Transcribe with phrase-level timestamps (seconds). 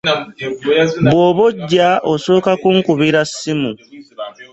[1.09, 3.71] Bw'oba ojja osooka kunkubira ssimu.